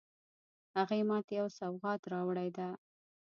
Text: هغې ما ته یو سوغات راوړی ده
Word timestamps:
هغې 0.77 0.99
ما 1.09 1.17
ته 1.25 1.31
یو 1.39 1.47
سوغات 1.59 2.01
راوړی 2.13 2.49
ده 2.57 2.67